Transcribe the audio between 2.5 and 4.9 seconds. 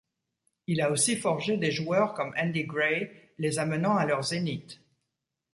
Gray, les amenant à leur zénith.